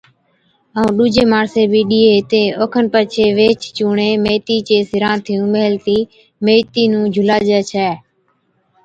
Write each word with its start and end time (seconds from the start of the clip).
ائُون 0.77 0.89
ڏُوجين 0.97 1.27
ماڻسين 1.33 1.65
بِي 1.73 1.81
ڏيئَي 1.91 2.11
ھِتين۔ 2.17 2.47
اوکن 2.59 2.85
پڇي 2.93 3.25
ويھِچ 3.37 3.61
چُونڻين 3.75 4.15
ميٿي 4.25 4.57
چي 4.67 4.77
سِرھانٿِيُون 4.89 5.47
ميھلتِي 5.55 5.97
ميٿي 6.45 6.83
نُون 6.91 7.05
جھُلاجي 7.13 7.59
ڇَي 7.71 7.89